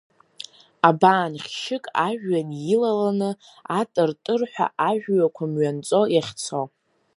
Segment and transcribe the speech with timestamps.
[0.87, 3.31] Абан хьшьык ажәҩан илаланы,
[3.79, 6.61] атыртырҳәа ажәҩақәа мҩанҵо иахьцо.